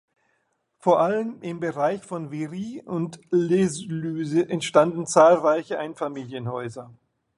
[0.79, 6.89] Vor allem im Bereich von Viry und L’Eluiset entstanden zahlreiche Einfamilienhäuser.